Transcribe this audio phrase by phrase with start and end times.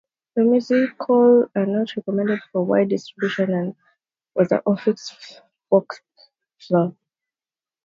[0.35, 3.75] The musical was not recommended for wide distribution and
[4.33, 5.41] was a box-office
[6.57, 6.95] flop.